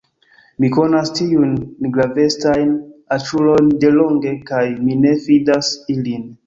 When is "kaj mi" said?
4.53-5.01